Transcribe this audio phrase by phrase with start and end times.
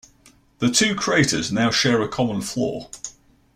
[0.57, 2.89] The two craters now share a common floor.